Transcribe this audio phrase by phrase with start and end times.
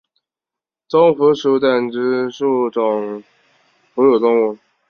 [0.89, 3.23] 棕蝠属等之数种
[3.93, 4.57] 哺乳动物。